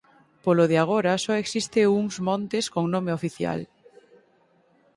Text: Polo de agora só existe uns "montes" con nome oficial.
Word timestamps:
Polo 0.45 0.65
de 0.71 0.77
agora 0.83 1.21
só 1.25 1.33
existe 1.43 1.81
uns 1.99 2.13
"montes" 2.27 2.65
con 2.73 2.83
nome 2.95 3.11
oficial. 3.19 3.59